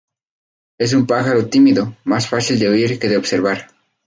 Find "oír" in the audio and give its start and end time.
2.69-2.97